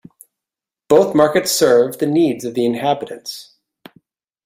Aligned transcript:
Both 0.87 1.13
markets 1.13 1.51
serve 1.51 1.99
the 1.99 2.07
needs 2.07 2.43
of 2.43 2.55
the 2.55 2.65
inhabitants. 2.65 3.55